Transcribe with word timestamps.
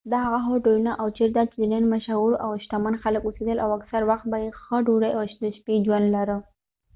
دا 0.11 0.17
هغه 0.27 0.39
هوټلونه 0.49 0.91
و 1.05 1.07
چېرته 1.17 1.41
چې 1.51 1.57
د 1.59 1.63
نن 1.73 1.83
مشهور 1.93 2.31
او 2.43 2.51
شتمن 2.63 2.95
خلک 3.03 3.21
اوسیدل 3.25 3.57
او 3.63 3.69
اکثر 3.79 4.01
وخت 4.09 4.25
به 4.31 4.37
یې 4.43 4.49
ښه 4.61 4.77
ډودۍ 4.85 5.11
او 5.17 5.21
د 5.41 5.45
شپې 5.57 5.75
ژوند 5.85 6.07
لره 6.15 6.37